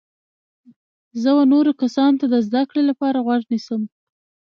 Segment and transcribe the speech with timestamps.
[1.21, 3.81] زه و نورو کسانو ته د زده کړي لپاره غوږ نیسم.